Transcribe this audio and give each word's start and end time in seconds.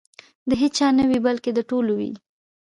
د 0.49 0.51
هیچا 0.61 0.87
نه 0.97 1.03
وي 1.09 1.19
بلکې 1.27 1.51
د 1.53 1.59
ټولو 1.69 1.91
وي. 1.99 2.11